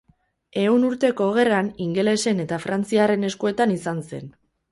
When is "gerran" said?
1.35-1.69